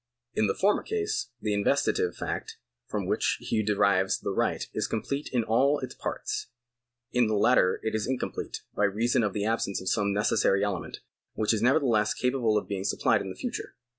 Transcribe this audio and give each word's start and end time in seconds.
In 0.33 0.47
the 0.47 0.55
former 0.55 0.81
case 0.81 1.29
the 1.39 1.53
investitive 1.53 2.15
fact 2.15 2.57
from 2.87 3.05
which 3.05 3.37
he 3.39 3.61
derives 3.61 4.19
the 4.19 4.31
right 4.31 4.67
is 4.73 4.87
complete 4.87 5.29
in 5.31 5.43
all 5.43 5.77
its 5.77 5.93
parts; 5.93 6.47
in 7.11 7.27
the 7.27 7.35
latter 7.35 7.79
it 7.83 7.93
is 7.93 8.07
incomplete, 8.07 8.63
by 8.73 8.85
reason 8.85 9.21
of 9.21 9.33
the 9.33 9.45
absence 9.45 9.79
of 9.79 9.87
some 9.89 10.11
necessary 10.11 10.63
element, 10.65 11.01
which 11.35 11.53
is 11.53 11.61
nevertheless 11.61 12.15
capable 12.15 12.57
of 12.57 12.67
being 12.67 12.83
supplied 12.83 13.21
in 13.21 13.29
the 13.29 13.35
future. 13.35 13.75